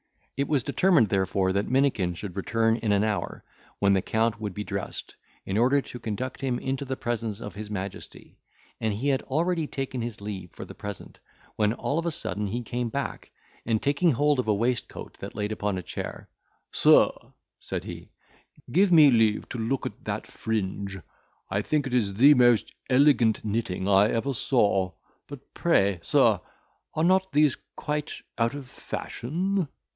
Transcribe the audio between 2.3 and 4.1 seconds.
return in an hour, when the